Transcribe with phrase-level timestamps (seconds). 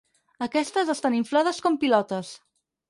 [0.45, 2.35] Aquestes estan inflades com pilotes.